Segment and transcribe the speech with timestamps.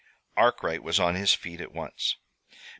[0.35, 2.15] Arkwright was on his feet at once.